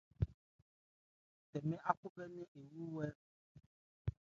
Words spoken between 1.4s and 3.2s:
Tɛmɛ ákhúbhɛ́nɛ́n owú hɛ bhwe.